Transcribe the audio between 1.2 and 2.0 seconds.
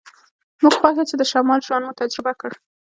شمال ژوند مو